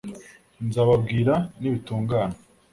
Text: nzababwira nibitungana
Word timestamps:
nzababwira 0.67 1.33
nibitungana 1.59 2.35